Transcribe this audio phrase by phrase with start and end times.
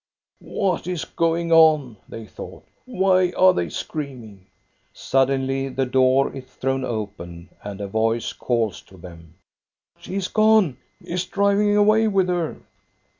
[0.41, 2.65] "What is going on?" they thought.
[2.85, 4.45] "Why are they screaming?" THE YOUNG
[4.87, 9.35] COUNTESS \%^ Suddenly the door is thrown open, and a voice calls to them."
[9.99, 10.77] She is gone.
[11.03, 12.55] He is driving away with her."